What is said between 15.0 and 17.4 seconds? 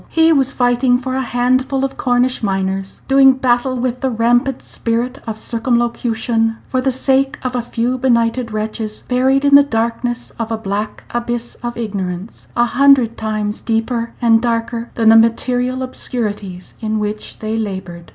the material obscurities in which